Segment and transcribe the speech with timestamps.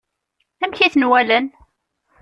[0.63, 1.45] Amek i ten-walan?